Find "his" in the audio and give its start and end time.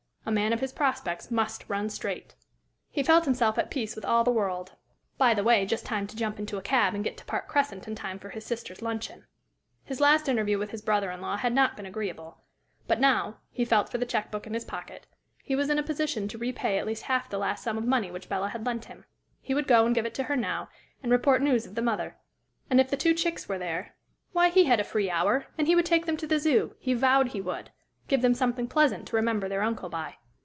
0.59-0.71, 8.29-8.45, 9.83-9.99, 10.71-10.83, 14.53-14.63